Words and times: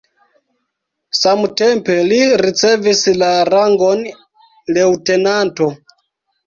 Samtempe 1.17 1.99
li 2.13 2.19
ricevis 2.45 3.05
la 3.25 3.31
rangon 3.57 4.05
leŭtenanto. 4.79 5.75